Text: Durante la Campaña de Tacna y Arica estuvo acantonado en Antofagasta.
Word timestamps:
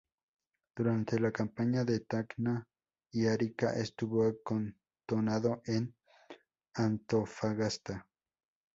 Durante 0.75 1.19
la 1.19 1.31
Campaña 1.31 1.85
de 1.85 1.99
Tacna 1.99 2.67
y 3.11 3.27
Arica 3.27 3.73
estuvo 3.75 4.25
acantonado 4.25 5.61
en 5.67 5.93
Antofagasta. 6.73 8.07